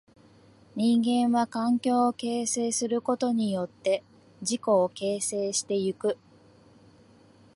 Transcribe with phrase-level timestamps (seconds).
[0.75, 4.03] 人間は環境を形成することによって
[4.41, 6.17] 自己を形成してゆく。